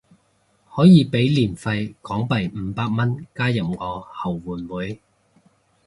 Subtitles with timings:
[0.73, 4.99] 可以俾年費港幣五百蚊加入我後援會